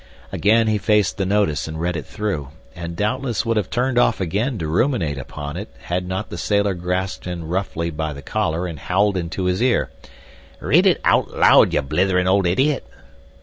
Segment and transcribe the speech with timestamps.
[0.31, 4.19] Again he faced the notice and read it through, and doubtless would have turned off
[4.19, 8.65] again to ruminate upon it had not the sailor grasped him roughly by the collar
[8.65, 9.91] and howled into his ear.
[10.59, 12.83] "Read it out loud, you blithering old idiot."